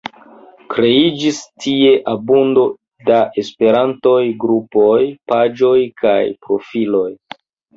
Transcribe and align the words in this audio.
Kreiĝis 0.73 1.41
tie 1.65 1.91
abundo 2.13 2.63
da 3.11 3.19
Esperantaj 3.43 4.19
grupoj, 4.45 4.99
paĝoj 5.33 5.77
kaj 6.05 6.19
profiloj. 6.49 7.09